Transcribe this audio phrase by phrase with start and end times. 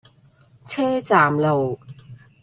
[0.65, 1.77] 車站路